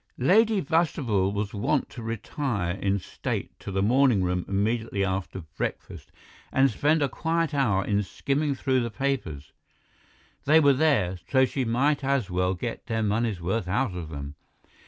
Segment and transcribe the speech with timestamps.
[0.17, 6.11] Lady Bastable was wont to retire in state to the morning room immediately after breakfast
[6.51, 9.51] and spend a quiet hour in skimming through the papers;
[10.45, 14.33] they were there, so she might as well get their money's worth out of them.